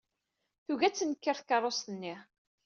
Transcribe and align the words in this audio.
Tugi 0.65 0.85
ad 0.87 0.95
tenker 0.95 1.37
tkeṛṛust-nni. 1.37 2.15